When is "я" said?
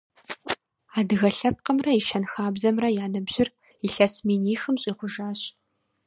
3.03-3.07